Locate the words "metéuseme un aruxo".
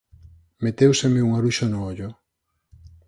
0.63-1.65